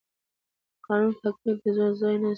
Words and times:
د 0.03 0.03
قانون 0.85 1.11
حاکمیت 1.21 1.57
د 1.63 1.65
زور 1.77 1.91
ځای 2.01 2.15
ناستی 2.21 2.27
دی 2.29 2.29